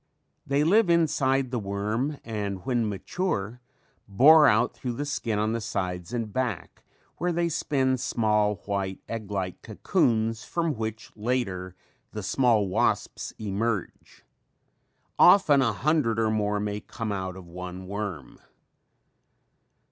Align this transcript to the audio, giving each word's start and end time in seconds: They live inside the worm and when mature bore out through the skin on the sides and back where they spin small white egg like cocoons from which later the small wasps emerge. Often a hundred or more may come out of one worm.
They 0.47 0.63
live 0.63 0.89
inside 0.89 1.51
the 1.51 1.59
worm 1.59 2.17
and 2.23 2.65
when 2.65 2.89
mature 2.89 3.61
bore 4.07 4.47
out 4.47 4.73
through 4.73 4.93
the 4.93 5.05
skin 5.05 5.37
on 5.37 5.53
the 5.53 5.61
sides 5.61 6.11
and 6.11 6.33
back 6.33 6.81
where 7.17 7.31
they 7.31 7.49
spin 7.49 7.99
small 7.99 8.55
white 8.65 8.97
egg 9.07 9.29
like 9.29 9.61
cocoons 9.61 10.43
from 10.43 10.73
which 10.73 11.11
later 11.15 11.75
the 12.13 12.23
small 12.23 12.67
wasps 12.67 13.31
emerge. 13.37 14.25
Often 15.19 15.61
a 15.61 15.71
hundred 15.71 16.17
or 16.17 16.31
more 16.31 16.59
may 16.59 16.79
come 16.79 17.11
out 17.11 17.35
of 17.35 17.45
one 17.45 17.85
worm. 17.85 18.39